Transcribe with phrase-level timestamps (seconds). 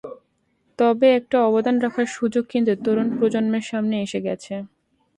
[0.79, 4.53] তবে একটা অবদান রাখার সুযোগ কিন্তু তরুণ প্রজন্মের সামনে এসে গেছে।